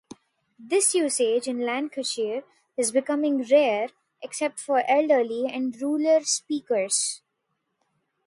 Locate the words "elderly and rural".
4.89-6.23